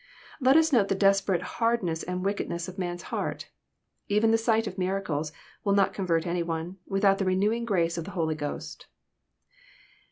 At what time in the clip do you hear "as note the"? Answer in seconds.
0.57-0.95